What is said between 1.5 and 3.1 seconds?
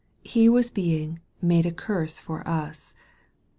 a curse for us."